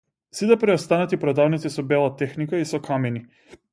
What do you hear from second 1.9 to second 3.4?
бела техника и со камини.